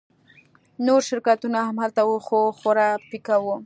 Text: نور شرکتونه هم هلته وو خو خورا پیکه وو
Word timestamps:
نور 0.85 1.01
شرکتونه 1.09 1.57
هم 1.67 1.75
هلته 1.83 2.01
وو 2.05 2.17
خو 2.27 2.39
خورا 2.59 2.89
پیکه 3.09 3.35
وو 3.43 3.55